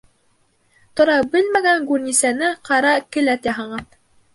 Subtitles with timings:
[1.01, 3.91] Тора белмәгән гүрнисәне ҡара келәт яһаған.